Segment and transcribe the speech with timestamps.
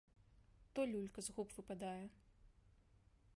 [0.77, 2.05] То люлька з губ выпадае.